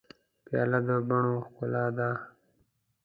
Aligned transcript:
پیاله 0.45 0.79
د 0.87 0.89
بڼو 1.07 1.35
ښکلا 1.45 1.85
ده. 1.97 2.09